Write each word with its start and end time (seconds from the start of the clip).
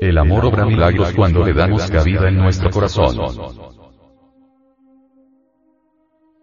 El 0.00 0.18
amor 0.18 0.44
obra 0.44 0.66
milagros 0.66 1.12
cuando 1.12 1.42
le 1.42 1.54
damos 1.54 1.90
cabida 1.90 2.28
en 2.28 2.36
nuestro 2.36 2.70
corazón. 2.70 3.16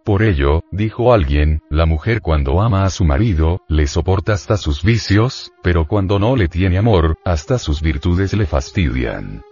Por 0.04 0.22
ello, 0.22 0.62
dijo 0.72 1.14
alguien, 1.14 1.62
la 1.70 1.86
mujer 1.86 2.20
cuando 2.20 2.60
ama 2.60 2.84
a 2.84 2.90
su 2.90 3.04
marido, 3.04 3.60
le 3.68 3.86
soporta 3.86 4.32
hasta 4.32 4.56
sus 4.56 4.82
vicios, 4.82 5.52
pero 5.62 5.86
cuando 5.86 6.18
no 6.18 6.34
le 6.34 6.48
tiene 6.48 6.78
amor, 6.78 7.16
hasta 7.24 7.58
sus 7.58 7.80
virtudes 7.80 8.34
le 8.34 8.44
fastidian. 8.44 9.42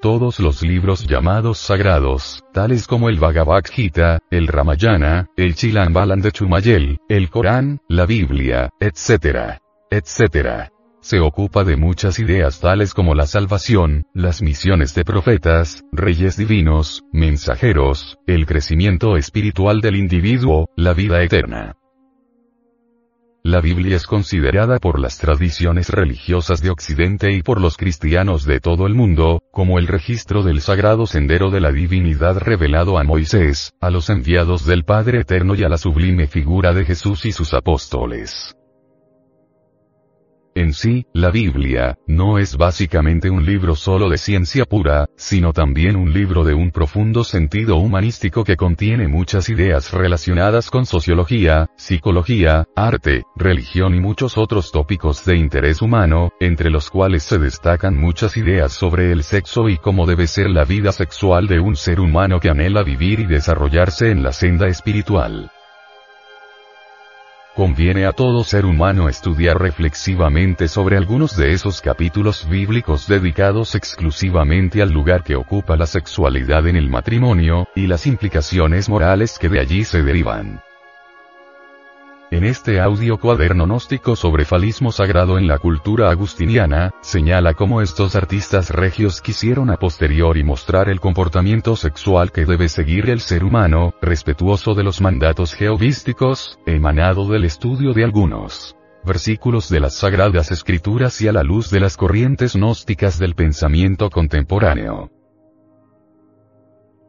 Todos 0.00 0.40
los 0.40 0.62
libros 0.62 1.06
llamados 1.06 1.58
sagrados, 1.58 2.42
tales 2.54 2.86
como 2.86 3.10
el 3.10 3.18
Bhagavad 3.18 3.64
Gita, 3.70 4.20
el 4.30 4.48
Ramayana, 4.48 5.28
el 5.36 5.54
Chilambalan 5.54 6.22
de 6.22 6.32
Chumayel, 6.32 6.98
el 7.08 7.28
Corán, 7.28 7.80
la 7.86 8.06
Biblia, 8.06 8.70
etc. 8.80 9.60
etc 9.90 10.77
se 11.00 11.20
ocupa 11.20 11.64
de 11.64 11.76
muchas 11.76 12.18
ideas 12.18 12.60
tales 12.60 12.94
como 12.94 13.14
la 13.14 13.26
salvación, 13.26 14.06
las 14.14 14.42
misiones 14.42 14.94
de 14.94 15.04
profetas, 15.04 15.84
reyes 15.92 16.36
divinos, 16.36 17.04
mensajeros, 17.12 18.18
el 18.26 18.46
crecimiento 18.46 19.16
espiritual 19.16 19.80
del 19.80 19.96
individuo, 19.96 20.68
la 20.76 20.94
vida 20.94 21.22
eterna. 21.22 21.74
La 23.44 23.60
Biblia 23.62 23.96
es 23.96 24.06
considerada 24.06 24.78
por 24.78 24.98
las 24.98 25.16
tradiciones 25.16 25.88
religiosas 25.88 26.60
de 26.60 26.70
Occidente 26.70 27.32
y 27.32 27.42
por 27.42 27.62
los 27.62 27.76
cristianos 27.78 28.44
de 28.44 28.60
todo 28.60 28.86
el 28.86 28.94
mundo, 28.94 29.42
como 29.52 29.78
el 29.78 29.86
registro 29.86 30.42
del 30.42 30.60
sagrado 30.60 31.06
sendero 31.06 31.50
de 31.50 31.60
la 31.60 31.72
divinidad 31.72 32.36
revelado 32.36 32.98
a 32.98 33.04
Moisés, 33.04 33.72
a 33.80 33.90
los 33.90 34.10
enviados 34.10 34.66
del 34.66 34.84
Padre 34.84 35.20
Eterno 35.20 35.54
y 35.54 35.62
a 35.62 35.68
la 35.68 35.78
sublime 35.78 36.26
figura 36.26 36.74
de 36.74 36.84
Jesús 36.84 37.24
y 37.24 37.32
sus 37.32 37.54
apóstoles. 37.54 38.57
En 40.58 40.72
sí, 40.72 41.06
la 41.12 41.30
Biblia, 41.30 41.98
no 42.08 42.36
es 42.36 42.56
básicamente 42.56 43.30
un 43.30 43.46
libro 43.46 43.76
solo 43.76 44.08
de 44.08 44.18
ciencia 44.18 44.64
pura, 44.64 45.06
sino 45.14 45.52
también 45.52 45.94
un 45.94 46.12
libro 46.12 46.42
de 46.42 46.52
un 46.52 46.72
profundo 46.72 47.22
sentido 47.22 47.76
humanístico 47.76 48.42
que 48.42 48.56
contiene 48.56 49.06
muchas 49.06 49.50
ideas 49.50 49.92
relacionadas 49.92 50.68
con 50.68 50.84
sociología, 50.84 51.68
psicología, 51.76 52.66
arte, 52.74 53.22
religión 53.36 53.94
y 53.94 54.00
muchos 54.00 54.36
otros 54.36 54.72
tópicos 54.72 55.24
de 55.24 55.36
interés 55.36 55.80
humano, 55.80 56.30
entre 56.40 56.70
los 56.70 56.90
cuales 56.90 57.22
se 57.22 57.38
destacan 57.38 57.96
muchas 57.96 58.36
ideas 58.36 58.72
sobre 58.72 59.12
el 59.12 59.22
sexo 59.22 59.68
y 59.68 59.76
cómo 59.76 60.06
debe 60.06 60.26
ser 60.26 60.50
la 60.50 60.64
vida 60.64 60.90
sexual 60.90 61.46
de 61.46 61.60
un 61.60 61.76
ser 61.76 62.00
humano 62.00 62.40
que 62.40 62.50
anhela 62.50 62.82
vivir 62.82 63.20
y 63.20 63.26
desarrollarse 63.26 64.10
en 64.10 64.24
la 64.24 64.32
senda 64.32 64.66
espiritual. 64.66 65.52
Conviene 67.58 68.06
a 68.06 68.12
todo 68.12 68.44
ser 68.44 68.64
humano 68.64 69.08
estudiar 69.08 69.60
reflexivamente 69.60 70.68
sobre 70.68 70.96
algunos 70.96 71.36
de 71.36 71.54
esos 71.54 71.80
capítulos 71.80 72.48
bíblicos 72.48 73.08
dedicados 73.08 73.74
exclusivamente 73.74 74.80
al 74.80 74.92
lugar 74.92 75.24
que 75.24 75.34
ocupa 75.34 75.76
la 75.76 75.86
sexualidad 75.86 76.68
en 76.68 76.76
el 76.76 76.88
matrimonio, 76.88 77.66
y 77.74 77.88
las 77.88 78.06
implicaciones 78.06 78.88
morales 78.88 79.40
que 79.40 79.48
de 79.48 79.58
allí 79.58 79.82
se 79.82 80.04
derivan. 80.04 80.60
En 82.30 82.44
este 82.44 82.78
audio 82.78 83.16
cuaderno 83.16 83.64
gnóstico 83.64 84.14
sobre 84.14 84.44
falismo 84.44 84.92
sagrado 84.92 85.38
en 85.38 85.46
la 85.46 85.58
cultura 85.58 86.10
agustiniana, 86.10 86.90
señala 87.00 87.54
cómo 87.54 87.80
estos 87.80 88.16
artistas 88.16 88.68
regios 88.68 89.22
quisieron 89.22 89.70
a 89.70 89.78
posteriori 89.78 90.44
mostrar 90.44 90.90
el 90.90 91.00
comportamiento 91.00 91.74
sexual 91.74 92.30
que 92.30 92.44
debe 92.44 92.68
seguir 92.68 93.08
el 93.08 93.20
ser 93.20 93.44
humano, 93.44 93.94
respetuoso 94.02 94.74
de 94.74 94.84
los 94.84 95.00
mandatos 95.00 95.54
geovísticos, 95.54 96.58
emanado 96.66 97.26
del 97.28 97.46
estudio 97.46 97.94
de 97.94 98.04
algunos 98.04 98.76
versículos 99.06 99.70
de 99.70 99.80
las 99.80 99.94
sagradas 99.94 100.50
escrituras 100.50 101.18
y 101.22 101.28
a 101.28 101.32
la 101.32 101.42
luz 101.42 101.70
de 101.70 101.80
las 101.80 101.96
corrientes 101.96 102.56
gnósticas 102.56 103.18
del 103.18 103.36
pensamiento 103.36 104.10
contemporáneo. 104.10 105.10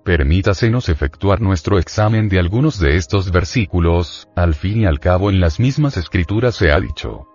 Permítasenos 0.09 0.89
efectuar 0.89 1.39
nuestro 1.39 1.77
examen 1.77 2.30
de 2.30 2.39
algunos 2.39 2.80
de 2.80 2.95
estos 2.95 3.31
versículos, 3.31 4.27
al 4.36 4.55
fin 4.55 4.81
y 4.81 4.86
al 4.87 4.99
cabo 4.99 5.30
en 5.30 5.39
las 5.39 5.59
mismas 5.59 5.97
escrituras 5.97 6.55
se 6.55 6.71
ha 6.71 6.80
dicho. 6.80 7.27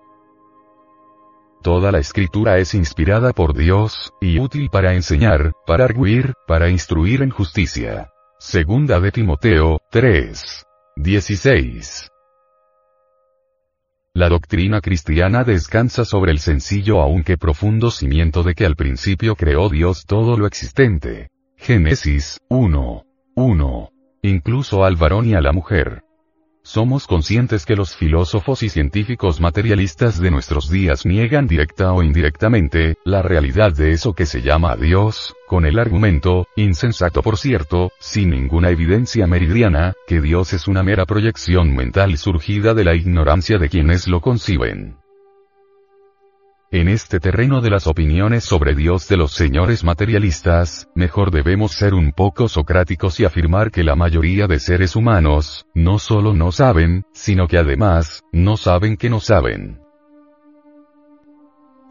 Toda 1.63 1.93
la 1.93 2.01
escritura 2.01 2.59
es 2.59 2.75
inspirada 2.75 3.33
por 3.33 3.57
Dios, 3.57 4.13
y 4.21 4.41
útil 4.41 4.71
para 4.73 4.93
enseñar, 4.95 5.53
para 5.69 5.85
arguir, 5.85 6.35
para 6.49 6.69
instruir 6.69 7.23
en 7.23 7.31
justicia. 7.31 8.11
Segunda 8.41 8.99
de 8.99 9.13
Timoteo, 9.13 9.79
3. 9.93 10.65
16. 10.97 12.11
La 14.15 14.29
doctrina 14.29 14.81
cristiana 14.81 15.45
descansa 15.45 16.05
sobre 16.05 16.33
el 16.33 16.41
sencillo 16.41 17.01
aunque 17.03 17.39
profundo 17.39 17.93
cimiento 17.93 18.43
de 18.43 18.57
que 18.57 18.67
al 18.67 18.75
principio 18.75 19.37
creó 19.37 19.69
Dios 19.69 20.07
todo 20.07 20.37
lo 20.37 20.49
existente. 20.49 21.29
Génesis 21.67 22.43
1. 22.51 23.07
1. 23.37 23.91
Incluso 24.21 24.85
al 24.85 24.97
varón 24.97 25.25
y 25.25 25.33
a 25.33 25.41
la 25.41 25.55
mujer. 25.55 26.03
Somos 26.63 27.07
conscientes 27.07 27.65
que 27.65 27.75
los 27.75 27.97
filósofos 27.97 28.63
y 28.63 28.69
científicos 28.69 29.41
materialistas 29.41 30.21
de 30.21 30.31
nuestros 30.31 30.69
días 30.69 31.07
niegan 31.07 31.47
directa 31.47 31.95
o 31.95 32.03
indirectamente, 32.03 32.97
la 33.07 33.23
realidad 33.23 33.73
de 33.73 33.93
eso 33.93 34.13
que 34.13 34.27
se 34.27 34.43
llama 34.43 34.77
Dios, 34.77 35.35
con 35.47 35.65
el 35.65 35.79
argumento, 35.79 36.49
insensato 36.55 37.23
por 37.23 37.39
cierto, 37.39 37.93
sin 37.99 38.29
ninguna 38.29 38.69
evidencia 38.69 39.27
meridiana, 39.27 39.95
que 40.07 40.21
Dios 40.21 40.53
es 40.53 40.69
una 40.69 40.83
mera 40.83 41.07
proyección 41.07 41.75
mental 41.75 42.19
surgida 42.19 42.75
de 42.75 42.85
la 42.85 42.95
ignorancia 42.95 43.57
de 43.57 43.71
quienes 43.71 44.07
lo 44.07 44.21
conciben. 44.21 44.99
En 46.71 46.89
este 46.89 47.21
terreno 47.21 47.61
de 47.61 47.71
las 47.71 47.87
opiniones 47.87 48.45
sobre 48.45 48.75
Dios 48.75 49.07
de 49.09 49.17
los 49.17 49.33
señores 49.33 49.85
materialistas, 49.85 50.89
mejor 50.95 51.31
debemos 51.31 51.73
ser 51.73 51.95
un 51.95 52.13
poco 52.13 52.49
socráticos 52.49 53.21
y 53.21 53.25
afirmar 53.25 53.71
que 53.71 53.85
la 53.85 53.95
mayoría 53.95 54.47
de 54.47 54.59
seres 54.59 54.97
humanos, 54.97 55.67
no 55.75 55.99
solo 55.99 56.35
no 56.35 56.51
saben, 56.51 57.05
sino 57.13 57.47
que 57.47 57.59
además, 57.59 58.23
no 58.33 58.57
saben 58.57 58.97
que 58.97 59.11
no 59.11 59.21
saben. 59.21 59.84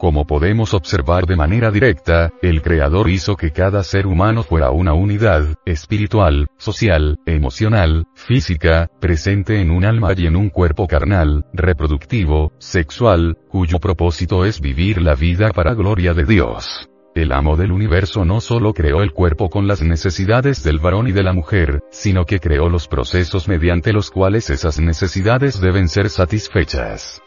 Como 0.03 0.27
podemos 0.27 0.73
observar 0.73 1.27
de 1.27 1.37
manera 1.37 1.71
directa, 1.71 2.33
el 2.41 2.61
Creador 2.61 3.09
hizo 3.09 3.37
que 3.37 3.51
cada 3.51 3.85
ser 3.85 4.05
humano 4.05 4.43
fuera 4.43 4.69
una 4.69 4.91
unidad, 4.91 5.55
espiritual, 5.65 6.47
social, 6.57 7.19
emocional, 7.25 8.03
física, 8.13 8.89
presente 8.99 9.61
en 9.61 9.71
un 9.71 9.85
alma 9.85 10.11
y 10.13 10.25
en 10.25 10.35
un 10.35 10.49
cuerpo 10.49 10.87
carnal, 10.87 11.45
reproductivo, 11.53 12.51
sexual, 12.57 13.37
cuyo 13.47 13.79
propósito 13.79 14.43
es 14.43 14.59
vivir 14.59 15.01
la 15.01 15.15
vida 15.15 15.51
para 15.53 15.73
gloria 15.73 16.13
de 16.13 16.25
Dios. 16.25 16.89
El 17.15 17.31
amo 17.31 17.55
del 17.55 17.71
universo 17.71 18.25
no 18.25 18.41
solo 18.41 18.73
creó 18.73 19.03
el 19.03 19.13
cuerpo 19.13 19.49
con 19.49 19.67
las 19.67 19.81
necesidades 19.81 20.63
del 20.63 20.79
varón 20.79 21.07
y 21.07 21.13
de 21.13 21.23
la 21.23 21.31
mujer, 21.31 21.79
sino 21.91 22.25
que 22.25 22.41
creó 22.41 22.67
los 22.67 22.89
procesos 22.89 23.47
mediante 23.47 23.93
los 23.93 24.11
cuales 24.11 24.49
esas 24.49 24.81
necesidades 24.81 25.61
deben 25.61 25.87
ser 25.87 26.09
satisfechas. 26.09 27.21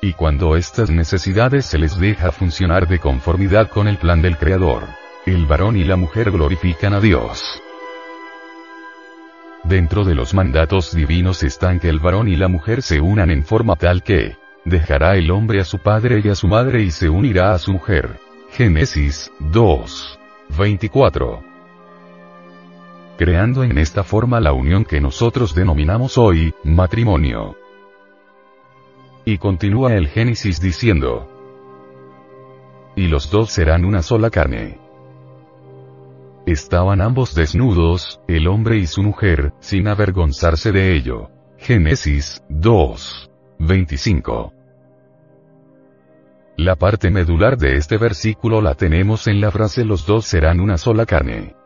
Y 0.00 0.12
cuando 0.12 0.56
estas 0.56 0.90
necesidades 0.90 1.66
se 1.66 1.78
les 1.78 1.98
deja 1.98 2.30
funcionar 2.30 2.86
de 2.86 2.98
conformidad 2.98 3.68
con 3.68 3.88
el 3.88 3.96
plan 3.96 4.20
del 4.22 4.36
Creador, 4.36 4.84
el 5.24 5.46
varón 5.46 5.76
y 5.76 5.84
la 5.84 5.96
mujer 5.96 6.30
glorifican 6.30 6.92
a 6.92 7.00
Dios. 7.00 7.62
Dentro 9.64 10.04
de 10.04 10.14
los 10.14 10.32
mandatos 10.32 10.94
divinos 10.94 11.42
están 11.42 11.80
que 11.80 11.88
el 11.88 11.98
varón 11.98 12.28
y 12.28 12.36
la 12.36 12.46
mujer 12.46 12.82
se 12.82 13.00
unan 13.00 13.30
en 13.30 13.42
forma 13.42 13.74
tal 13.74 14.02
que, 14.02 14.36
dejará 14.64 15.16
el 15.16 15.30
hombre 15.30 15.60
a 15.60 15.64
su 15.64 15.78
padre 15.78 16.20
y 16.22 16.28
a 16.28 16.34
su 16.34 16.46
madre 16.46 16.82
y 16.82 16.90
se 16.90 17.08
unirá 17.08 17.52
a 17.52 17.58
su 17.58 17.72
mujer. 17.72 18.20
Génesis 18.52 19.32
2. 19.40 20.18
24. 20.56 21.42
Creando 23.18 23.64
en 23.64 23.78
esta 23.78 24.04
forma 24.04 24.40
la 24.40 24.52
unión 24.52 24.84
que 24.84 25.00
nosotros 25.00 25.54
denominamos 25.54 26.18
hoy, 26.18 26.54
matrimonio. 26.62 27.56
Y 29.28 29.38
continúa 29.38 29.94
el 29.94 30.06
Génesis 30.06 30.60
diciendo, 30.60 31.28
y 32.94 33.08
los 33.08 33.28
dos 33.28 33.50
serán 33.50 33.84
una 33.84 34.00
sola 34.00 34.30
carne. 34.30 34.78
Estaban 36.46 37.00
ambos 37.00 37.34
desnudos, 37.34 38.20
el 38.28 38.46
hombre 38.46 38.78
y 38.78 38.86
su 38.86 39.02
mujer, 39.02 39.52
sin 39.58 39.88
avergonzarse 39.88 40.70
de 40.70 40.94
ello. 40.94 41.30
Génesis 41.58 42.44
2. 42.50 43.30
25. 43.58 44.52
La 46.56 46.76
parte 46.76 47.10
medular 47.10 47.58
de 47.58 47.74
este 47.74 47.98
versículo 47.98 48.60
la 48.60 48.76
tenemos 48.76 49.26
en 49.26 49.40
la 49.40 49.50
frase 49.50 49.84
los 49.84 50.06
dos 50.06 50.24
serán 50.24 50.60
una 50.60 50.78
sola 50.78 51.04
carne. 51.04 51.56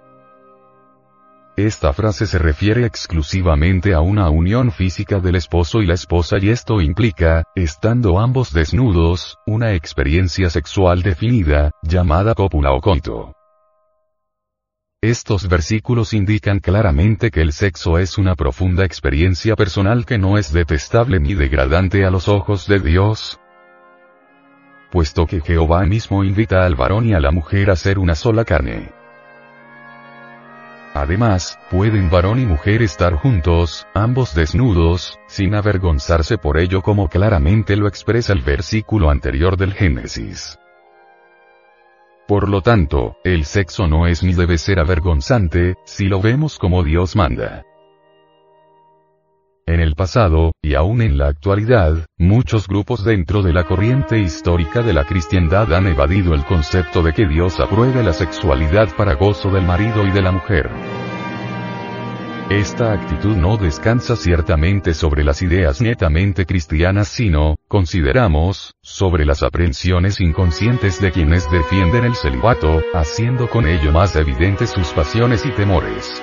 Esta 1.66 1.92
frase 1.92 2.24
se 2.24 2.38
refiere 2.38 2.86
exclusivamente 2.86 3.92
a 3.92 4.00
una 4.00 4.30
unión 4.30 4.72
física 4.72 5.20
del 5.20 5.36
esposo 5.36 5.82
y 5.82 5.86
la 5.86 5.92
esposa 5.92 6.38
y 6.40 6.48
esto 6.48 6.80
implica, 6.80 7.44
estando 7.54 8.18
ambos 8.18 8.54
desnudos, 8.54 9.36
una 9.46 9.74
experiencia 9.74 10.48
sexual 10.48 11.02
definida, 11.02 11.72
llamada 11.82 12.34
cópula 12.34 12.72
o 12.72 12.80
coito. 12.80 13.34
Estos 15.02 15.48
versículos 15.48 16.14
indican 16.14 16.60
claramente 16.60 17.30
que 17.30 17.42
el 17.42 17.52
sexo 17.52 17.98
es 17.98 18.16
una 18.16 18.36
profunda 18.36 18.86
experiencia 18.86 19.54
personal 19.54 20.06
que 20.06 20.16
no 20.16 20.38
es 20.38 20.54
detestable 20.54 21.20
ni 21.20 21.34
degradante 21.34 22.06
a 22.06 22.10
los 22.10 22.28
ojos 22.28 22.66
de 22.68 22.78
Dios, 22.80 23.38
puesto 24.90 25.26
que 25.26 25.42
Jehová 25.42 25.84
mismo 25.84 26.24
invita 26.24 26.64
al 26.64 26.74
varón 26.74 27.06
y 27.06 27.12
a 27.12 27.20
la 27.20 27.30
mujer 27.30 27.70
a 27.70 27.76
ser 27.76 27.98
una 27.98 28.14
sola 28.14 28.46
carne. 28.46 28.99
Además, 30.94 31.58
pueden 31.70 32.10
varón 32.10 32.40
y 32.40 32.46
mujer 32.46 32.82
estar 32.82 33.14
juntos, 33.14 33.86
ambos 33.94 34.34
desnudos, 34.34 35.20
sin 35.28 35.54
avergonzarse 35.54 36.36
por 36.36 36.58
ello 36.58 36.82
como 36.82 37.08
claramente 37.08 37.76
lo 37.76 37.86
expresa 37.86 38.32
el 38.32 38.42
versículo 38.42 39.10
anterior 39.10 39.56
del 39.56 39.72
Génesis. 39.72 40.58
Por 42.26 42.48
lo 42.48 42.60
tanto, 42.62 43.16
el 43.24 43.44
sexo 43.44 43.86
no 43.86 44.06
es 44.06 44.22
ni 44.22 44.34
debe 44.34 44.58
ser 44.58 44.80
avergonzante, 44.80 45.76
si 45.84 46.06
lo 46.06 46.20
vemos 46.20 46.58
como 46.58 46.82
Dios 46.82 47.14
manda. 47.16 47.64
En 49.70 49.78
el 49.78 49.94
pasado, 49.94 50.50
y 50.60 50.74
aún 50.74 51.00
en 51.00 51.16
la 51.16 51.28
actualidad, 51.28 52.04
muchos 52.18 52.66
grupos 52.66 53.04
dentro 53.04 53.40
de 53.40 53.52
la 53.52 53.62
corriente 53.62 54.18
histórica 54.18 54.82
de 54.82 54.92
la 54.92 55.04
cristiandad 55.04 55.72
han 55.72 55.86
evadido 55.86 56.34
el 56.34 56.44
concepto 56.44 57.04
de 57.04 57.12
que 57.12 57.28
Dios 57.28 57.60
apruebe 57.60 58.02
la 58.02 58.12
sexualidad 58.12 58.88
para 58.96 59.14
gozo 59.14 59.48
del 59.48 59.64
marido 59.64 60.04
y 60.04 60.10
de 60.10 60.22
la 60.22 60.32
mujer. 60.32 60.68
Esta 62.50 62.92
actitud 62.92 63.36
no 63.36 63.58
descansa 63.58 64.16
ciertamente 64.16 64.92
sobre 64.92 65.22
las 65.22 65.40
ideas 65.40 65.80
netamente 65.80 66.46
cristianas 66.46 67.06
sino, 67.06 67.54
consideramos, 67.68 68.74
sobre 68.82 69.24
las 69.24 69.44
aprensiones 69.44 70.20
inconscientes 70.20 71.00
de 71.00 71.12
quienes 71.12 71.48
defienden 71.48 72.06
el 72.06 72.16
celibato, 72.16 72.82
haciendo 72.92 73.48
con 73.48 73.68
ello 73.68 73.92
más 73.92 74.16
evidentes 74.16 74.70
sus 74.70 74.88
pasiones 74.88 75.46
y 75.46 75.52
temores. 75.52 76.20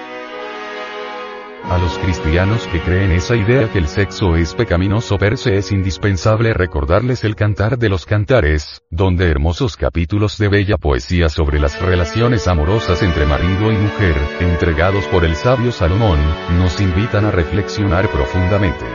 A 1.69 1.77
los 1.77 1.97
cristianos 1.97 2.65
que 2.67 2.79
creen 2.79 3.11
esa 3.11 3.35
idea 3.35 3.69
que 3.69 3.79
el 3.79 3.89
sexo 3.89 4.37
es 4.37 4.55
pecaminoso 4.55 5.17
per 5.17 5.37
se 5.37 5.57
es 5.57 5.73
indispensable 5.73 6.53
recordarles 6.53 7.25
el 7.25 7.35
cantar 7.35 7.77
de 7.77 7.89
los 7.89 8.05
cantares, 8.05 8.83
donde 8.89 9.29
hermosos 9.29 9.75
capítulos 9.75 10.37
de 10.37 10.47
bella 10.47 10.77
poesía 10.77 11.27
sobre 11.27 11.59
las 11.59 11.81
relaciones 11.81 12.47
amorosas 12.47 13.03
entre 13.03 13.25
marido 13.25 13.69
y 13.73 13.75
mujer, 13.75 14.15
entregados 14.39 15.05
por 15.07 15.25
el 15.25 15.35
sabio 15.35 15.73
Salomón, 15.73 16.19
nos 16.57 16.79
invitan 16.79 17.25
a 17.25 17.31
reflexionar 17.31 18.07
profundamente. 18.11 18.85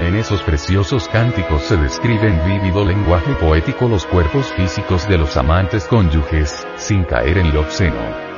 En 0.00 0.14
esos 0.14 0.42
preciosos 0.42 1.08
cánticos 1.08 1.62
se 1.62 1.78
describe 1.78 2.28
en 2.28 2.44
vívido 2.46 2.84
lenguaje 2.84 3.32
poético 3.36 3.88
los 3.88 4.04
cuerpos 4.04 4.52
físicos 4.52 5.08
de 5.08 5.16
los 5.16 5.38
amantes 5.38 5.86
cónyuges, 5.86 6.66
sin 6.76 7.04
caer 7.04 7.38
en 7.38 7.54
lo 7.54 7.60
obsceno. 7.60 8.29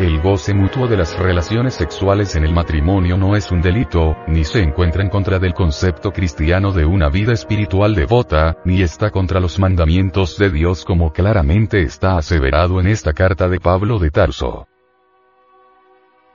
El 0.00 0.18
goce 0.22 0.54
mutuo 0.54 0.88
de 0.88 0.96
las 0.96 1.18
relaciones 1.18 1.74
sexuales 1.74 2.34
en 2.34 2.44
el 2.44 2.54
matrimonio 2.54 3.18
no 3.18 3.36
es 3.36 3.50
un 3.50 3.60
delito, 3.60 4.16
ni 4.26 4.44
se 4.44 4.62
encuentra 4.62 5.02
en 5.02 5.10
contra 5.10 5.38
del 5.38 5.52
concepto 5.52 6.10
cristiano 6.10 6.72
de 6.72 6.86
una 6.86 7.10
vida 7.10 7.34
espiritual 7.34 7.94
devota, 7.94 8.56
ni 8.64 8.80
está 8.80 9.10
contra 9.10 9.40
los 9.40 9.58
mandamientos 9.58 10.38
de 10.38 10.48
Dios 10.48 10.86
como 10.86 11.12
claramente 11.12 11.82
está 11.82 12.16
aseverado 12.16 12.80
en 12.80 12.86
esta 12.86 13.12
carta 13.12 13.46
de 13.50 13.60
Pablo 13.60 13.98
de 13.98 14.10
Tarso. 14.10 14.66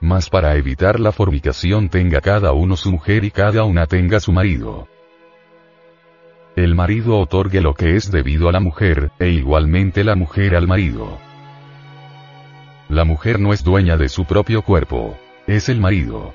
Mas 0.00 0.30
para 0.30 0.54
evitar 0.54 1.00
la 1.00 1.10
fornicación 1.10 1.88
tenga 1.88 2.20
cada 2.20 2.52
uno 2.52 2.76
su 2.76 2.92
mujer 2.92 3.24
y 3.24 3.32
cada 3.32 3.64
una 3.64 3.86
tenga 3.86 4.20
su 4.20 4.30
marido. 4.30 4.86
El 6.54 6.76
marido 6.76 7.18
otorgue 7.18 7.60
lo 7.60 7.74
que 7.74 7.96
es 7.96 8.12
debido 8.12 8.48
a 8.48 8.52
la 8.52 8.60
mujer, 8.60 9.10
e 9.18 9.30
igualmente 9.30 10.04
la 10.04 10.14
mujer 10.14 10.54
al 10.54 10.68
marido. 10.68 11.25
La 12.88 13.04
mujer 13.04 13.40
no 13.40 13.52
es 13.52 13.64
dueña 13.64 13.96
de 13.96 14.08
su 14.08 14.26
propio 14.26 14.62
cuerpo. 14.62 15.18
Es 15.48 15.68
el 15.68 15.80
marido. 15.80 16.34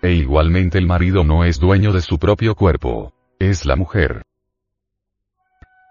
E 0.00 0.12
igualmente 0.12 0.78
el 0.78 0.86
marido 0.86 1.24
no 1.24 1.44
es 1.44 1.58
dueño 1.58 1.92
de 1.92 2.00
su 2.00 2.18
propio 2.18 2.54
cuerpo. 2.54 3.12
Es 3.40 3.66
la 3.66 3.74
mujer. 3.74 4.22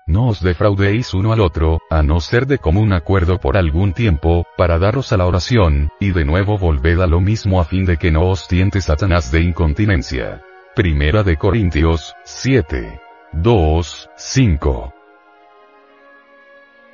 No 0.08 0.28
os 0.28 0.42
defraudéis 0.42 1.14
uno 1.14 1.34
al 1.34 1.42
otro, 1.42 1.82
a 1.90 2.04
no 2.04 2.22
ser 2.22 2.46
de 2.46 2.58
común 2.58 2.94
acuerdo 2.94 3.40
por 3.40 3.58
algún 3.58 3.92
tiempo, 3.92 4.46
para 4.56 4.80
daros 4.80 5.12
a 5.12 5.18
la 5.18 5.26
oración, 5.26 5.90
y 6.00 6.12
de 6.12 6.24
nuevo 6.24 6.58
volved 6.58 7.02
a 7.02 7.08
lo 7.08 7.20
mismo 7.20 7.60
a 7.60 7.66
fin 7.66 7.86
de 7.86 7.98
que 7.98 8.12
no 8.12 8.30
os 8.30 8.48
tiente 8.48 8.80
Satanás 8.80 9.32
de 9.32 9.42
incontinencia. 9.42 10.42
Primera 10.76 11.24
de 11.24 11.38
Corintios, 11.38 12.14
7. 12.24 13.02
2, 13.34 14.10
5. 14.16 14.94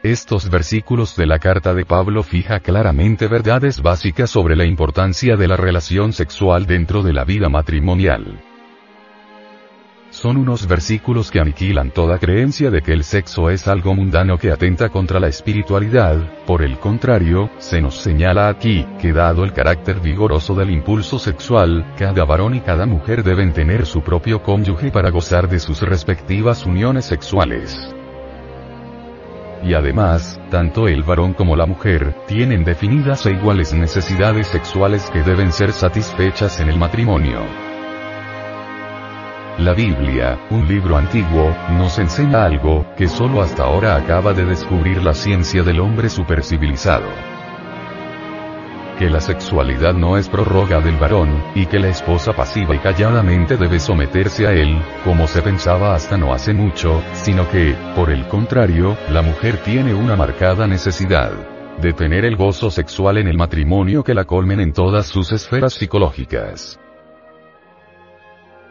Estos 0.03 0.49
versículos 0.49 1.15
de 1.15 1.27
la 1.27 1.37
carta 1.37 1.75
de 1.75 1.85
Pablo 1.85 2.23
fija 2.23 2.59
claramente 2.59 3.27
verdades 3.27 3.83
básicas 3.83 4.31
sobre 4.31 4.55
la 4.55 4.65
importancia 4.65 5.37
de 5.37 5.47
la 5.47 5.57
relación 5.57 6.11
sexual 6.11 6.65
dentro 6.65 7.03
de 7.03 7.13
la 7.13 7.23
vida 7.23 7.49
matrimonial. 7.49 8.41
Son 10.09 10.37
unos 10.37 10.67
versículos 10.67 11.29
que 11.29 11.39
aniquilan 11.39 11.91
toda 11.91 12.17
creencia 12.17 12.71
de 12.71 12.81
que 12.81 12.93
el 12.93 13.03
sexo 13.03 13.51
es 13.51 13.67
algo 13.67 13.93
mundano 13.93 14.39
que 14.39 14.51
atenta 14.51 14.89
contra 14.89 15.19
la 15.19 15.27
espiritualidad, 15.27 16.17
por 16.47 16.63
el 16.63 16.79
contrario, 16.79 17.51
se 17.59 17.79
nos 17.79 17.97
señala 17.97 18.49
aquí, 18.49 18.87
que 18.99 19.13
dado 19.13 19.43
el 19.43 19.53
carácter 19.53 19.99
vigoroso 19.99 20.55
del 20.55 20.71
impulso 20.71 21.19
sexual, 21.19 21.93
cada 21.95 22.25
varón 22.25 22.55
y 22.55 22.61
cada 22.61 22.87
mujer 22.87 23.23
deben 23.23 23.53
tener 23.53 23.85
su 23.85 24.01
propio 24.01 24.41
cónyuge 24.41 24.89
para 24.89 25.11
gozar 25.11 25.47
de 25.47 25.59
sus 25.59 25.83
respectivas 25.83 26.65
uniones 26.65 27.05
sexuales. 27.05 27.95
Y 29.63 29.73
además, 29.73 30.39
tanto 30.49 30.87
el 30.87 31.03
varón 31.03 31.33
como 31.33 31.55
la 31.55 31.65
mujer, 31.65 32.15
tienen 32.27 32.63
definidas 32.63 33.25
e 33.25 33.31
iguales 33.31 33.73
necesidades 33.73 34.47
sexuales 34.47 35.09
que 35.11 35.21
deben 35.23 35.51
ser 35.51 35.71
satisfechas 35.71 36.59
en 36.59 36.69
el 36.69 36.77
matrimonio. 36.77 37.39
La 39.59 39.73
Biblia, 39.73 40.39
un 40.49 40.67
libro 40.67 40.97
antiguo, 40.97 41.55
nos 41.77 41.99
enseña 41.99 42.45
algo, 42.45 42.85
que 42.97 43.07
solo 43.07 43.41
hasta 43.41 43.63
ahora 43.63 43.95
acaba 43.95 44.33
de 44.33 44.45
descubrir 44.45 45.03
la 45.03 45.13
ciencia 45.13 45.61
del 45.61 45.79
hombre 45.79 46.09
supercivilizado 46.09 47.30
que 49.01 49.09
la 49.09 49.19
sexualidad 49.19 49.95
no 49.95 50.15
es 50.15 50.29
prórroga 50.29 50.79
del 50.79 50.95
varón, 50.95 51.43
y 51.55 51.65
que 51.65 51.79
la 51.79 51.87
esposa 51.87 52.33
pasiva 52.33 52.75
y 52.75 52.77
calladamente 52.77 53.57
debe 53.57 53.79
someterse 53.79 54.45
a 54.45 54.51
él, 54.51 54.79
como 55.03 55.25
se 55.25 55.41
pensaba 55.41 55.95
hasta 55.95 56.17
no 56.17 56.31
hace 56.35 56.53
mucho, 56.53 57.01
sino 57.13 57.49
que, 57.49 57.75
por 57.95 58.11
el 58.11 58.27
contrario, 58.27 58.95
la 59.09 59.23
mujer 59.23 59.57
tiene 59.63 59.95
una 59.95 60.15
marcada 60.15 60.67
necesidad 60.67 61.31
de 61.81 61.93
tener 61.93 62.25
el 62.25 62.35
gozo 62.35 62.69
sexual 62.69 63.17
en 63.17 63.27
el 63.27 63.37
matrimonio 63.37 64.03
que 64.03 64.13
la 64.13 64.25
colmen 64.25 64.59
en 64.59 64.71
todas 64.71 65.07
sus 65.07 65.31
esferas 65.31 65.73
psicológicas. 65.73 66.79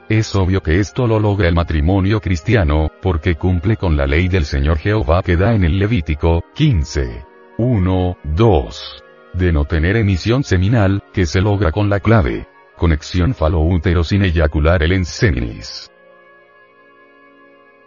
Es 0.09 0.37
obvio 0.37 0.63
que 0.63 0.79
esto 0.79 1.09
lo 1.09 1.19
logra 1.19 1.49
el 1.49 1.57
matrimonio 1.57 2.21
cristiano, 2.21 2.89
porque 3.03 3.35
cumple 3.35 3.77
con 3.77 3.97
la 3.97 4.07
ley 4.07 4.29
del 4.29 4.45
Señor 4.45 4.79
Jehová 4.79 5.23
que 5.25 5.37
da 5.37 5.57
en 5.57 5.65
el 5.65 5.77
Levítico 5.77 6.45
15. 6.55 7.25
1, 7.59 8.17
2 8.23 9.05
de 9.35 9.53
no 9.53 9.65
tener 9.65 9.97
emisión 9.97 10.45
seminal, 10.45 11.03
que 11.13 11.27
se 11.27 11.41
logra 11.41 11.73
con 11.73 11.89
la 11.89 12.01
clave. 12.01 12.49
Conexión 12.77 13.35
falo-útero 13.35 14.05
sin 14.05 14.25
eyacular 14.25 14.83
el 14.83 14.93
enseminis. 14.93 15.91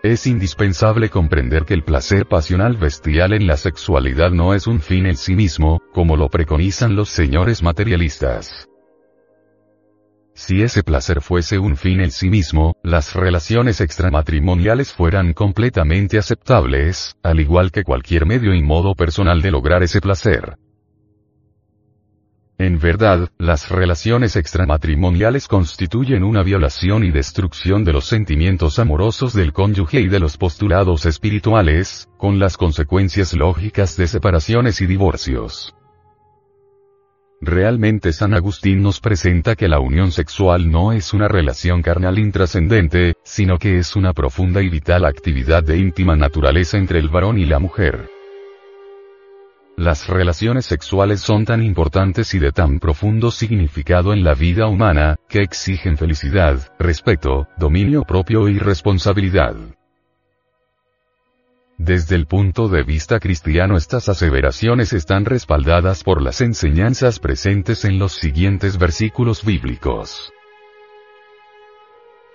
Es 0.04 0.28
indispensable 0.28 1.10
comprender 1.10 1.64
que 1.64 1.74
el 1.74 1.84
placer 1.84 2.28
pasional 2.28 2.76
bestial 2.76 3.34
en 3.34 3.48
la 3.48 3.56
sexualidad 3.56 4.32
no 4.32 4.54
es 4.54 4.68
un 4.68 4.82
fin 4.82 5.06
en 5.06 5.16
sí 5.16 5.34
mismo, 5.34 5.82
como 5.94 6.18
lo 6.18 6.30
preconizan 6.30 6.96
los 6.96 7.10
señores 7.10 7.64
materialistas. 7.64 8.68
Si 10.36 10.62
ese 10.62 10.84
placer 10.84 11.22
fuese 11.22 11.60
un 11.60 11.78
fin 11.78 12.02
en 12.02 12.12
sí 12.12 12.30
mismo, 12.30 12.76
las 12.84 13.14
relaciones 13.16 13.80
extramatrimoniales 13.82 14.92
fueran 14.92 15.34
completamente 15.34 16.18
aceptables, 16.18 17.16
al 17.24 17.40
igual 17.40 17.72
que 17.72 17.84
cualquier 17.84 18.26
medio 18.26 18.54
y 18.54 18.62
modo 18.62 18.96
personal 18.96 19.42
de 19.42 19.52
lograr 19.52 19.84
ese 19.84 20.02
placer. 20.02 20.58
En 22.64 22.80
verdad, 22.80 23.30
las 23.38 23.68
relaciones 23.68 24.38
extramatrimoniales 24.38 25.50
constituyen 25.50 26.24
una 26.24 26.44
violación 26.44 27.04
y 27.04 27.12
destrucción 27.12 27.84
de 27.84 27.92
los 27.92 28.06
sentimientos 28.06 28.80
amorosos 28.80 29.34
del 29.34 29.52
cónyuge 29.52 30.00
y 30.00 30.08
de 30.08 30.22
los 30.22 30.38
postulados 30.38 31.06
espirituales, 31.06 32.08
con 32.18 32.40
las 32.40 32.56
consecuencias 32.56 33.34
lógicas 33.34 33.98
de 33.98 34.08
separaciones 34.08 34.80
y 34.80 34.86
divorcios. 34.86 35.76
Realmente 37.42 38.14
San 38.14 38.34
Agustín 38.34 38.82
nos 38.82 39.02
presenta 39.02 39.58
que 39.58 39.68
la 39.68 39.82
unión 39.82 40.14
sexual 40.14 40.72
no 40.72 40.94
es 40.94 41.14
una 41.14 41.28
relación 41.28 41.82
carnal 41.82 42.18
intrascendente, 42.18 43.16
sino 43.26 43.58
que 43.58 43.78
es 43.78 43.98
una 43.98 44.14
profunda 44.14 44.62
y 44.62 44.70
vital 44.70 45.04
actividad 45.04 45.64
de 45.64 45.80
íntima 45.80 46.16
naturaleza 46.16 46.78
entre 46.78 47.00
el 47.00 47.10
varón 47.10 47.40
y 47.40 47.46
la 47.46 47.60
mujer. 47.60 48.10
Las 49.76 50.08
relaciones 50.08 50.66
sexuales 50.68 51.22
son 51.22 51.46
tan 51.46 51.64
importantes 51.64 52.36
y 52.36 52.40
de 52.40 52.52
tan 52.52 52.80
profundo 52.80 53.32
significado 53.32 54.14
en 54.14 54.24
la 54.24 54.36
vida 54.36 54.68
humana, 54.68 55.16
que 55.28 55.42
exigen 55.42 55.98
felicidad, 55.98 56.72
respeto, 56.78 57.48
dominio 57.58 58.04
propio 58.04 58.48
y 58.50 58.60
responsabilidad. 58.60 59.56
Desde 61.80 62.16
el 62.16 62.28
punto 62.28 62.68
de 62.68 62.84
vista 62.84 63.20
cristiano 63.20 63.76
estas 63.76 64.10
aseveraciones 64.10 64.94
están 64.94 65.26
respaldadas 65.26 66.04
por 66.04 66.22
las 66.22 66.42
enseñanzas 66.42 67.18
presentes 67.18 67.84
en 67.84 67.98
los 67.98 68.14
siguientes 68.14 68.78
versículos 68.78 69.44
bíblicos. 69.44 70.32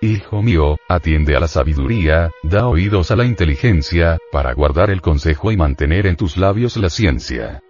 Hijo 0.01 0.41
mío, 0.41 0.77
atiende 0.87 1.35
a 1.35 1.39
la 1.39 1.47
sabiduría, 1.47 2.31
da 2.43 2.67
oídos 2.67 3.11
a 3.11 3.15
la 3.15 3.25
inteligencia, 3.25 4.17
para 4.31 4.53
guardar 4.53 4.89
el 4.89 5.01
consejo 5.01 5.51
y 5.51 5.57
mantener 5.57 6.07
en 6.07 6.15
tus 6.15 6.37
labios 6.37 6.77
la 6.77 6.89
ciencia. 6.89 7.61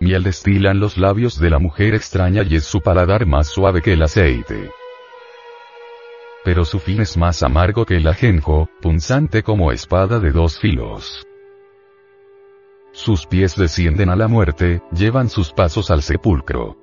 Miel 0.00 0.22
destilan 0.22 0.80
los 0.80 0.96
labios 0.96 1.38
de 1.38 1.50
la 1.50 1.58
mujer 1.58 1.94
extraña 1.94 2.42
y 2.42 2.56
es 2.56 2.64
su 2.64 2.80
paladar 2.80 3.26
más 3.26 3.48
suave 3.48 3.82
que 3.82 3.92
el 3.92 4.02
aceite. 4.02 4.70
Pero 6.42 6.64
su 6.64 6.78
fin 6.78 7.00
es 7.02 7.18
más 7.18 7.42
amargo 7.42 7.84
que 7.84 7.96
el 7.96 8.06
ajenjo, 8.06 8.70
punzante 8.80 9.42
como 9.42 9.72
espada 9.72 10.18
de 10.18 10.32
dos 10.32 10.58
filos. 10.58 11.26
Sus 12.92 13.26
pies 13.26 13.56
descienden 13.56 14.08
a 14.08 14.16
la 14.16 14.26
muerte, 14.26 14.82
llevan 14.92 15.28
sus 15.28 15.52
pasos 15.52 15.90
al 15.90 16.02
sepulcro. 16.02 16.76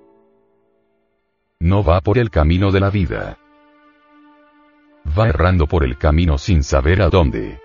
No 1.60 1.84
va 1.84 2.02
por 2.02 2.20
el 2.20 2.30
camino 2.30 2.72
de 2.72 2.80
la 2.80 2.92
vida. 2.92 3.40
Va 5.18 5.30
errando 5.30 5.68
por 5.68 5.84
el 5.84 5.98
camino 5.98 6.38
sin 6.38 6.64
saber 6.64 7.02
a 7.02 7.10
dónde. 7.10 7.60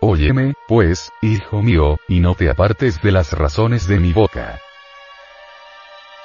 Óyeme, 0.00 0.54
pues, 0.66 1.10
hijo 1.22 1.60
mío, 1.62 1.98
y 2.08 2.20
no 2.20 2.34
te 2.34 2.48
apartes 2.48 3.02
de 3.02 3.12
las 3.12 3.32
razones 3.32 3.88
de 3.88 3.98
mi 3.98 4.12
boca. 4.12 4.60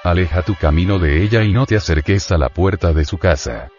Aleja 0.03 0.43
tu 0.43 0.55
camino 0.55 0.99
de 0.99 1.23
ella 1.23 1.43
y 1.43 1.53
no 1.53 1.65
te 1.65 1.75
acerques 1.75 2.31
a 2.31 2.37
la 2.37 2.49
puerta 2.49 2.93
de 2.93 3.03
su 3.03 3.17
casa. 3.17 3.69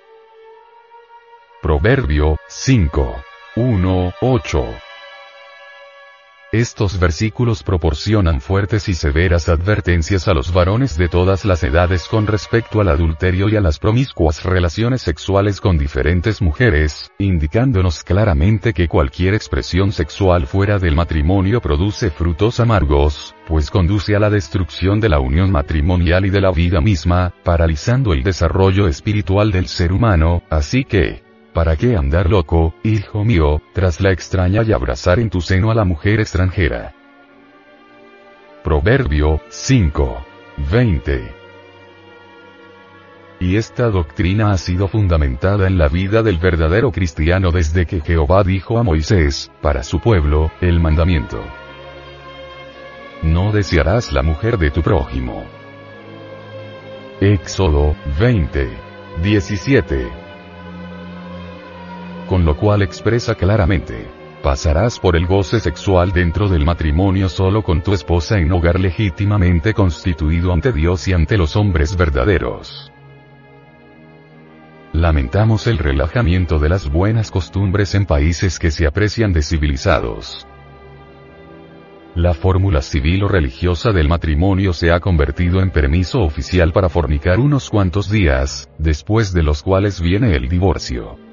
Proverbio 1.62 2.38
5. 2.49 3.25
1, 3.57 4.14
8. 4.21 4.75
Estos 6.54 7.00
versículos 7.00 7.64
proporcionan 7.64 8.40
fuertes 8.40 8.88
y 8.88 8.94
severas 8.94 9.49
advertencias 9.49 10.28
a 10.28 10.34
los 10.34 10.52
varones 10.52 10.96
de 10.96 11.08
todas 11.08 11.44
las 11.44 11.64
edades 11.64 12.06
con 12.06 12.28
respecto 12.28 12.80
al 12.80 12.90
adulterio 12.90 13.49
y 13.49 13.56
a 13.56 13.61
las 13.61 13.80
promiscuas 13.80 14.44
relaciones 14.44 15.02
sexuales 15.02 15.61
con 15.61 15.78
diferentes 15.78 16.40
mujeres, 16.40 17.11
indicándonos 17.18 18.04
claramente 18.04 18.73
que 18.73 18.87
cualquier 18.87 19.34
expresión 19.34 19.90
sexual 19.90 20.46
fuera 20.46 20.78
del 20.78 20.94
matrimonio 20.94 21.61
produce 21.61 22.12
frutos 22.12 22.61
amargos, 22.61 23.34
pues 23.49 23.68
conduce 23.68 24.14
a 24.14 24.20
la 24.20 24.30
destrucción 24.30 25.00
de 25.00 25.08
la 25.08 25.18
unión 25.18 25.50
matrimonial 25.50 26.25
y 26.25 26.30
de 26.30 26.40
la 26.40 26.52
vida 26.52 26.80
misma, 26.80 27.34
paralizando 27.42 28.12
el 28.12 28.23
desarrollo 28.23 28.87
espiritual 28.87 29.50
del 29.50 29.66
ser 29.66 29.92
humano, 29.92 30.44
así 30.50 30.84
que, 30.84 31.24
¿Para 31.54 31.76
qué 31.76 31.96
andar 31.96 32.28
loco, 32.28 32.75
hijo 32.82 33.25
mío, 33.25 33.62
tras 33.73 34.00
la 34.00 34.11
extraña 34.11 34.64
y 34.64 34.73
abrazar 34.73 35.20
en 35.20 35.30
tu 35.30 35.40
seno 35.40 35.70
a 35.70 35.75
la 35.76 35.84
mujer 35.84 36.18
extranjera? 36.18 36.92
Proverbio 38.64 39.40
5. 39.50 40.26
20. 40.68 41.34
Y 43.38 43.56
esta 43.56 43.88
doctrina 43.88 44.50
ha 44.50 44.58
sido 44.58 44.88
fundamentada 44.88 45.68
en 45.68 45.78
la 45.78 45.87
vida 45.87 46.25
del 46.25 46.38
verdadero 46.38 46.90
cristiano 46.90 47.52
desde 47.52 47.87
que 47.87 48.00
Jehová 48.00 48.42
dijo 48.42 48.76
a 48.76 48.82
Moisés, 48.82 49.52
para 49.62 49.84
su 49.84 50.00
pueblo, 50.00 50.50
el 50.61 50.80
mandamiento. 50.80 51.40
No 53.23 53.52
desearás 53.52 54.12
la 54.12 54.25
mujer 54.25 54.58
de 54.58 54.73
tu 54.73 54.82
prójimo. 54.82 55.44
Éxodo 57.20 57.94
20. 58.18 58.68
17 59.23 60.24
con 62.26 62.45
lo 62.45 62.57
cual 62.57 62.83
expresa 62.83 63.35
claramente, 63.35 64.07
pasarás 64.43 64.99
por 64.99 65.16
el 65.16 65.26
goce 65.26 65.61
sexual 65.61 66.12
dentro 66.12 66.49
del 66.49 66.64
matrimonio 66.64 67.28
solo 67.28 67.62
con 67.62 67.83
tu 67.83 67.93
esposa 67.93 68.38
en 68.38 68.52
hogar 68.52 68.78
legítimamente 68.78 69.73
constituido 69.73 70.52
ante 70.52 70.73
Dios 70.73 71.09
y 71.09 71.12
ante 71.12 71.38
los 71.38 71.57
hombres 71.57 71.97
verdaderos. 71.97 72.93
Lamentamos 74.93 75.66
el 75.66 75.78
relajamiento 75.78 76.59
de 76.59 76.69
las 76.69 76.88
buenas 76.88 77.31
costumbres 77.31 77.95
en 77.95 78.07
países 78.07 78.59
que 78.59 78.71
se 78.71 78.87
aprecian 78.87 79.33
de 79.33 79.43
civilizados. 79.43 80.47
La 82.14 82.33
fórmula 82.33 82.81
civil 82.81 83.25
o 83.25 83.28
religiosa 83.28 83.90
del 83.90 84.09
matrimonio 84.09 84.73
se 84.73 84.93
ha 84.93 85.00
convertido 85.00 85.61
en 85.61 85.71
permiso 85.71 86.21
oficial 86.21 86.73
para 86.73 86.88
fornicar 86.88 87.40
unos 87.40 87.71
cuantos 87.71 88.09
días, 88.09 88.71
después 88.78 89.33
de 89.33 89.43
los 89.43 89.64
cuales 89.64 90.00
viene 90.00 90.37
el 90.37 90.49
divorcio. 90.49 91.24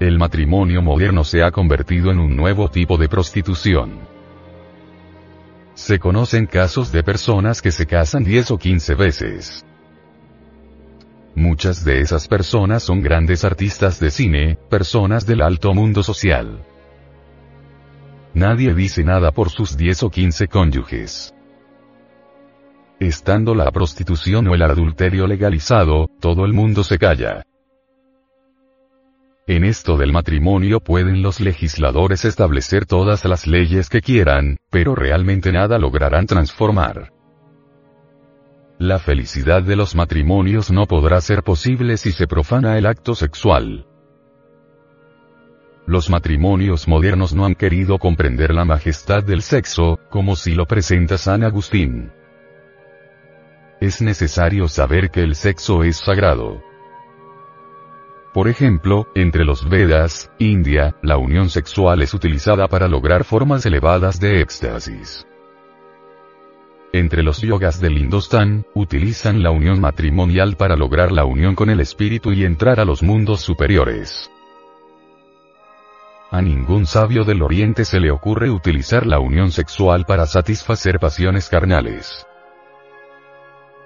El 0.00 0.18
matrimonio 0.18 0.82
moderno 0.82 1.22
se 1.22 1.42
ha 1.42 1.52
convertido 1.52 2.10
en 2.10 2.18
un 2.18 2.36
nuevo 2.36 2.68
tipo 2.68 2.98
de 2.98 3.08
prostitución. 3.08 4.00
Se 5.74 5.98
conocen 5.98 6.46
casos 6.46 6.90
de 6.90 7.04
personas 7.04 7.62
que 7.62 7.70
se 7.70 7.86
casan 7.86 8.24
10 8.24 8.50
o 8.50 8.58
15 8.58 8.94
veces. 8.94 9.66
Muchas 11.36 11.84
de 11.84 12.00
esas 12.00 12.26
personas 12.26 12.82
son 12.82 13.02
grandes 13.02 13.44
artistas 13.44 14.00
de 14.00 14.10
cine, 14.10 14.58
personas 14.68 15.26
del 15.26 15.42
alto 15.42 15.74
mundo 15.74 16.02
social. 16.02 16.64
Nadie 18.34 18.74
dice 18.74 19.04
nada 19.04 19.30
por 19.30 19.50
sus 19.50 19.76
10 19.76 20.04
o 20.04 20.10
15 20.10 20.48
cónyuges. 20.48 21.34
Estando 22.98 23.54
la 23.54 23.70
prostitución 23.70 24.48
o 24.48 24.54
el 24.54 24.62
adulterio 24.62 25.26
legalizado, 25.28 26.08
todo 26.20 26.44
el 26.44 26.52
mundo 26.52 26.82
se 26.82 26.98
calla. 26.98 27.44
En 29.46 29.62
esto 29.62 29.98
del 29.98 30.10
matrimonio 30.10 30.80
pueden 30.80 31.20
los 31.20 31.38
legisladores 31.38 32.24
establecer 32.24 32.86
todas 32.86 33.26
las 33.26 33.46
leyes 33.46 33.90
que 33.90 34.00
quieran, 34.00 34.56
pero 34.70 34.94
realmente 34.94 35.52
nada 35.52 35.78
lograrán 35.78 36.26
transformar. 36.26 37.12
La 38.78 38.98
felicidad 38.98 39.62
de 39.62 39.76
los 39.76 39.94
matrimonios 39.94 40.70
no 40.70 40.86
podrá 40.86 41.20
ser 41.20 41.42
posible 41.42 41.98
si 41.98 42.10
se 42.10 42.26
profana 42.26 42.78
el 42.78 42.86
acto 42.86 43.14
sexual. 43.14 43.86
Los 45.86 46.08
matrimonios 46.08 46.88
modernos 46.88 47.34
no 47.34 47.44
han 47.44 47.54
querido 47.54 47.98
comprender 47.98 48.54
la 48.54 48.64
majestad 48.64 49.22
del 49.22 49.42
sexo, 49.42 50.00
como 50.08 50.36
si 50.36 50.54
lo 50.54 50.64
presenta 50.64 51.18
San 51.18 51.44
Agustín. 51.44 52.10
Es 53.78 54.00
necesario 54.00 54.68
saber 54.68 55.10
que 55.10 55.20
el 55.20 55.34
sexo 55.34 55.84
es 55.84 55.98
sagrado. 55.98 56.62
Por 58.34 58.48
ejemplo, 58.48 59.06
entre 59.14 59.44
los 59.44 59.68
Vedas, 59.68 60.28
India, 60.40 60.96
la 61.02 61.18
unión 61.18 61.50
sexual 61.50 62.02
es 62.02 62.14
utilizada 62.14 62.66
para 62.66 62.88
lograr 62.88 63.22
formas 63.22 63.64
elevadas 63.64 64.18
de 64.18 64.40
éxtasis. 64.40 65.24
Entre 66.92 67.22
los 67.22 67.40
yogas 67.42 67.80
del 67.80 67.96
Indostán, 67.96 68.66
utilizan 68.74 69.44
la 69.44 69.52
unión 69.52 69.80
matrimonial 69.80 70.56
para 70.56 70.74
lograr 70.74 71.12
la 71.12 71.24
unión 71.24 71.54
con 71.54 71.70
el 71.70 71.78
espíritu 71.78 72.32
y 72.32 72.44
entrar 72.44 72.80
a 72.80 72.84
los 72.84 73.04
mundos 73.04 73.40
superiores. 73.40 74.28
A 76.32 76.42
ningún 76.42 76.86
sabio 76.86 77.22
del 77.22 77.40
Oriente 77.40 77.84
se 77.84 78.00
le 78.00 78.10
ocurre 78.10 78.50
utilizar 78.50 79.06
la 79.06 79.20
unión 79.20 79.52
sexual 79.52 80.06
para 80.06 80.26
satisfacer 80.26 80.98
pasiones 80.98 81.48
carnales. 81.48 82.26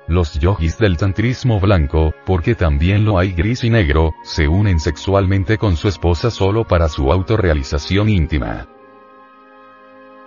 Los 0.09 0.38
yogis 0.38 0.79
del 0.79 0.97
tantrismo 0.97 1.61
blanco, 1.61 2.15
porque 2.25 2.55
también 2.55 3.05
lo 3.05 3.19
hay 3.19 3.33
gris 3.33 3.62
y 3.62 3.69
negro, 3.69 4.15
se 4.23 4.49
unen 4.49 4.81
sexualmente 4.81 5.59
con 5.59 5.77
su 5.77 5.87
esposa 5.87 6.31
solo 6.31 6.65
para 6.65 6.88
su 6.88 7.12
autorrealización 7.12 8.09
íntima. 8.09 8.67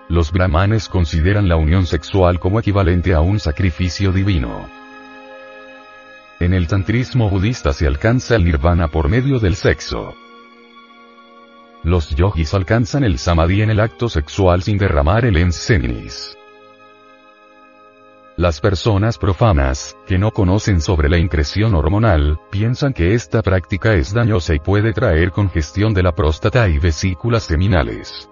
Los 0.07 0.31
brahmanes 0.31 0.87
consideran 0.87 1.49
la 1.49 1.55
unión 1.55 1.87
sexual 1.87 2.39
como 2.39 2.59
equivalente 2.59 3.15
a 3.15 3.21
un 3.21 3.39
sacrificio 3.39 4.11
divino. 4.11 4.69
En 6.39 6.53
el 6.53 6.67
tantrismo 6.67 7.27
budista 7.27 7.73
se 7.73 7.87
alcanza 7.87 8.35
el 8.35 8.45
nirvana 8.45 8.87
por 8.89 9.09
medio 9.09 9.39
del 9.39 9.55
sexo. 9.55 10.13
Los 11.83 12.13
yogis 12.15 12.53
alcanzan 12.53 13.03
el 13.03 13.17
samadhi 13.17 13.63
en 13.63 13.71
el 13.71 13.79
acto 13.79 14.09
sexual 14.09 14.61
sin 14.61 14.77
derramar 14.77 15.25
el 15.25 15.37
enseninis. 15.37 16.37
Las 18.41 18.59
personas 18.59 19.19
profanas, 19.19 19.95
que 20.07 20.17
no 20.17 20.31
conocen 20.31 20.81
sobre 20.81 21.09
la 21.09 21.19
increción 21.19 21.75
hormonal, 21.75 22.39
piensan 22.49 22.91
que 22.91 23.13
esta 23.13 23.43
práctica 23.43 23.93
es 23.93 24.15
dañosa 24.15 24.55
y 24.55 24.59
puede 24.59 24.93
traer 24.93 25.29
congestión 25.29 25.93
de 25.93 26.01
la 26.01 26.15
próstata 26.15 26.67
y 26.67 26.79
vesículas 26.79 27.43
seminales. 27.43 28.27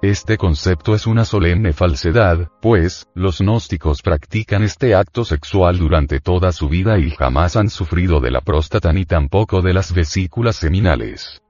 Este 0.00 0.36
concepto 0.36 0.94
es 0.94 1.08
una 1.08 1.24
solemne 1.24 1.72
falsedad, 1.72 2.48
pues, 2.62 3.08
los 3.16 3.40
gnósticos 3.40 4.00
practican 4.00 4.62
este 4.62 4.94
acto 4.94 5.24
sexual 5.24 5.78
durante 5.78 6.20
toda 6.20 6.52
su 6.52 6.68
vida 6.68 7.00
y 7.00 7.10
jamás 7.10 7.56
han 7.56 7.68
sufrido 7.68 8.20
de 8.20 8.30
la 8.30 8.42
próstata 8.42 8.92
ni 8.92 9.06
tampoco 9.06 9.60
de 9.60 9.74
las 9.74 9.92
vesículas 9.92 10.54
seminales. 10.54 11.42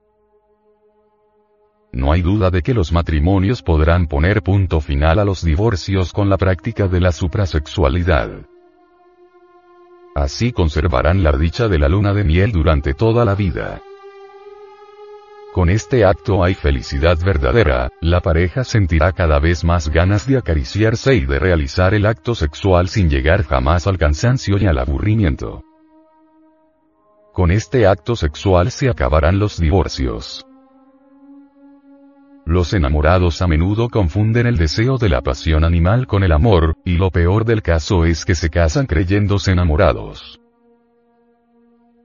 No 1.91 2.11
hay 2.11 2.21
duda 2.21 2.49
de 2.51 2.61
que 2.61 2.73
los 2.73 2.91
matrimonios 2.91 3.61
podrán 3.61 4.07
poner 4.07 4.43
punto 4.43 4.81
final 4.81 5.19
a 5.19 5.25
los 5.25 5.43
divorcios 5.43 6.11
con 6.13 6.29
la 6.29 6.37
práctica 6.37 6.87
de 6.87 6.99
la 6.99 7.11
suprasexualidad. 7.11 8.29
Así 10.15 10.51
conservarán 10.51 11.23
la 11.23 11.31
dicha 11.31 11.67
de 11.67 11.79
la 11.79 11.87
luna 11.87 12.13
de 12.13 12.23
miel 12.23 12.51
durante 12.51 12.93
toda 12.93 13.23
la 13.23 13.35
vida. 13.35 13.81
Con 15.53 15.69
este 15.69 16.05
acto 16.05 16.43
hay 16.43 16.53
felicidad 16.53 17.17
verdadera, 17.17 17.89
la 18.01 18.19
pareja 18.21 18.63
sentirá 18.63 19.11
cada 19.11 19.39
vez 19.39 19.63
más 19.63 19.89
ganas 19.89 20.27
de 20.27 20.37
acariciarse 20.37 21.15
y 21.15 21.25
de 21.25 21.39
realizar 21.39 21.93
el 21.93 22.05
acto 22.05 22.35
sexual 22.35 22.89
sin 22.89 23.09
llegar 23.09 23.43
jamás 23.43 23.87
al 23.87 23.97
cansancio 23.97 24.57
y 24.59 24.67
al 24.67 24.77
aburrimiento. 24.77 25.63
Con 27.33 27.51
este 27.51 27.87
acto 27.87 28.15
sexual 28.15 28.71
se 28.71 28.89
acabarán 28.89 29.39
los 29.39 29.59
divorcios. 29.59 30.45
Los 32.47 32.71
enamorados 32.71 33.41
a 33.41 33.47
menudo 33.47 33.89
confunden 33.89 34.47
el 34.47 34.55
deseo 34.55 34.97
de 34.97 35.09
la 35.09 35.21
pasión 35.21 35.65
animal 35.65 36.07
con 36.07 36.23
el 36.23 36.31
amor, 36.31 36.77
y 36.85 36.95
lo 36.95 37.11
peor 37.11 37.43
del 37.43 37.61
caso 37.61 38.05
es 38.05 38.23
que 38.23 38.35
se 38.35 38.49
casan 38.49 38.85
creyéndose 38.85 39.51
enamorados. 39.51 40.39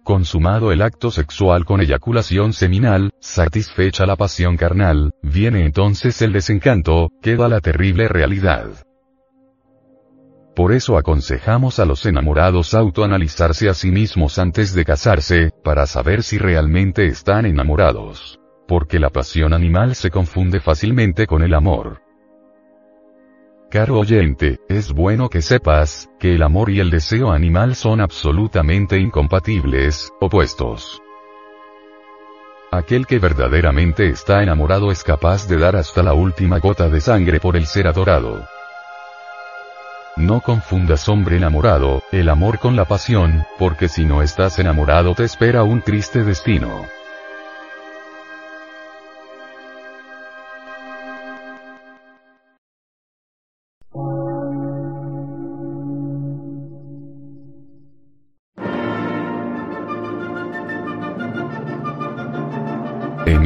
Consumado 0.03 0.73
el 0.73 0.83
acto 0.83 1.13
sexual 1.13 1.65
con 1.65 1.81
eyaculación 1.81 2.55
seminal, 2.55 3.13
satisfecha 3.21 4.05
la 4.05 4.17
pasión 4.17 4.57
carnal, 4.57 5.13
viene 5.23 5.65
entonces 5.65 6.21
el 6.23 6.33
desencanto, 6.33 7.11
queda 7.23 7.49
la 7.49 7.61
terrible 7.61 8.09
realidad. 8.09 8.67
Por 10.57 10.73
eso 10.73 10.99
aconsejamos 10.99 11.79
a 11.79 11.85
los 11.85 12.05
enamorados 12.05 12.75
autoanalizarse 12.75 13.69
a 13.69 13.75
sí 13.75 13.93
mismos 13.93 14.41
antes 14.41 14.75
de 14.75 14.85
casarse, 14.85 15.51
para 15.63 15.87
saber 15.87 16.25
si 16.25 16.37
realmente 16.37 17.07
están 17.07 17.47
enamorados. 17.47 18.42
Porque 18.73 18.99
la 18.99 19.11
pasión 19.11 19.53
animal 19.53 19.95
se 19.95 20.11
confunde 20.11 20.59
fácilmente 20.59 21.27
con 21.27 21.43
el 21.43 21.53
amor. 21.53 22.01
Caro 23.71 23.99
oyente, 23.99 24.61
es 24.67 24.95
bueno 24.95 25.29
que 25.29 25.43
sepas, 25.43 26.09
que 26.19 26.37
el 26.37 26.43
amor 26.43 26.71
y 26.71 26.81
el 26.81 26.89
deseo 26.89 27.33
animal 27.33 27.75
son 27.75 28.01
absolutamente 28.01 28.99
incompatibles, 28.99 30.11
opuestos. 30.23 31.03
Aquel 32.71 33.07
que 33.07 33.19
verdaderamente 33.19 34.09
está 34.09 34.43
enamorado 34.43 34.91
es 34.91 35.05
capaz 35.05 35.47
de 35.49 35.59
dar 35.59 35.77
hasta 35.77 36.03
la 36.03 36.15
última 36.15 36.59
gota 36.59 36.89
de 36.89 37.03
sangre 37.03 37.41
por 37.41 37.59
el 37.59 37.67
ser 37.67 37.87
adorado. 37.87 38.43
No 40.17 40.41
confundas 40.41 41.11
hombre 41.11 41.37
enamorado, 41.37 42.05
el 42.11 42.31
amor 42.31 42.59
con 42.59 42.75
la 42.75 42.87
pasión, 42.87 43.45
porque 43.59 43.89
si 43.89 44.07
no 44.07 44.23
estás 44.23 44.59
enamorado 44.59 45.15
te 45.15 45.25
espera 45.25 45.63
un 45.63 45.83
triste 45.83 46.25
destino. 46.25 46.87